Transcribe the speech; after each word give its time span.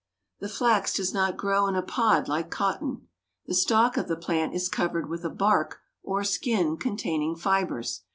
The 0.39 0.49
flax 0.49 0.95
does 0.95 1.13
not 1.13 1.37
grow 1.37 1.67
in 1.67 1.75
a 1.75 1.83
pod 1.83 2.27
like 2.27 2.49
cotton. 2.49 3.07
The 3.45 3.53
stalk 3.53 3.97
of 3.97 4.07
the 4.07 4.15
plant 4.15 4.55
is 4.55 4.67
covered 4.67 5.07
with 5.07 5.23
a 5.23 5.29
bark, 5.29 5.79
or 6.01 6.23
skin, 6.23 6.75
containing 6.75 7.35
fibers. 7.35 8.01